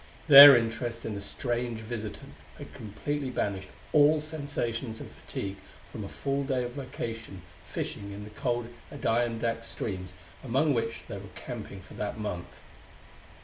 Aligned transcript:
Their 0.27 0.57
interest 0.57 1.05
in 1.05 1.13
the 1.13 1.21
strange 1.21 1.81
visitant 1.81 2.31
had 2.57 2.73
completely 2.73 3.29
banished 3.29 3.67
all 3.93 4.19
sensations 4.19 4.99
of 4.99 5.11
fatigue 5.11 5.57
from 5.91 6.03
a 6.03 6.09
full 6.09 6.43
day 6.43 6.63
of 6.63 6.71
vacation 6.71 7.43
fishing 7.67 8.11
in 8.11 8.23
the 8.23 8.31
cold 8.31 8.67
Adirondack 8.91 9.63
streams 9.63 10.15
among 10.43 10.73
which 10.73 11.01
they 11.07 11.17
were 11.17 11.29
camping 11.35 11.81
for 11.81 11.93
that 11.93 12.17
month. 12.17 12.49